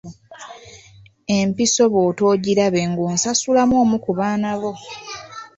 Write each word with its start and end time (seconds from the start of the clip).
Empiso 1.37 1.83
bw'otoogirabe 1.91 2.81
ng'onsasulamu 2.91 3.73
omu 3.83 3.97
ku 4.03 4.11
baana 4.19 4.51
bo. 4.61 4.71